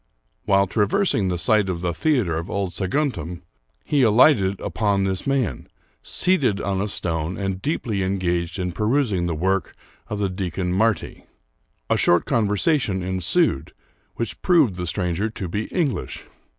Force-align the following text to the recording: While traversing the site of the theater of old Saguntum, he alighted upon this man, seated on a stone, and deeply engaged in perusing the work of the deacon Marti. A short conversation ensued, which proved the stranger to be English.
While 0.45 0.65
traversing 0.65 1.27
the 1.27 1.37
site 1.37 1.69
of 1.69 1.81
the 1.81 1.93
theater 1.93 2.35
of 2.39 2.49
old 2.49 2.73
Saguntum, 2.73 3.43
he 3.85 4.01
alighted 4.01 4.59
upon 4.59 5.03
this 5.03 5.27
man, 5.27 5.67
seated 6.01 6.59
on 6.59 6.81
a 6.81 6.87
stone, 6.87 7.37
and 7.37 7.61
deeply 7.61 8.01
engaged 8.01 8.57
in 8.57 8.71
perusing 8.71 9.27
the 9.27 9.35
work 9.35 9.75
of 10.07 10.17
the 10.17 10.27
deacon 10.27 10.73
Marti. 10.73 11.25
A 11.87 11.97
short 11.97 12.25
conversation 12.25 13.03
ensued, 13.03 13.73
which 14.15 14.41
proved 14.41 14.75
the 14.75 14.87
stranger 14.87 15.29
to 15.29 15.47
be 15.47 15.65
English. 15.65 16.25